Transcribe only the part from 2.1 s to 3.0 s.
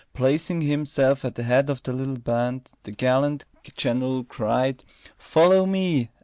band, the